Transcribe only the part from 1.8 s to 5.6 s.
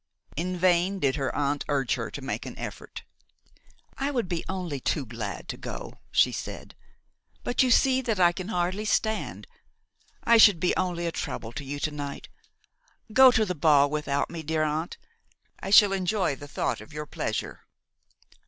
her to make an effort. "I would be only too glad to